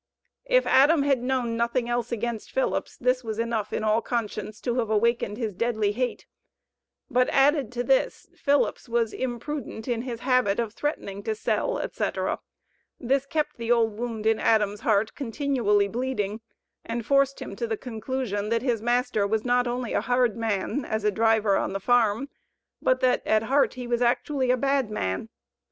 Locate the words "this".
2.97-3.23, 7.83-8.27, 12.99-13.27